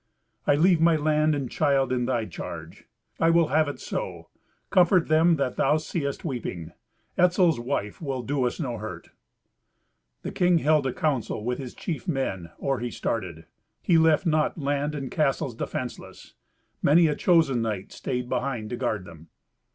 [0.47, 2.85] "I leave my land and child in thy charge.
[3.19, 4.29] I will have it so.
[4.71, 6.71] Comfort them that thou seest weeping.
[7.19, 9.11] Etzel's wife will do us no hurt!"
[10.23, 13.45] The king held a council with his chief men or he started.
[13.79, 16.33] He left not land and castles defenceless.
[16.81, 19.27] Many a chosen knight stayed behind to guard them.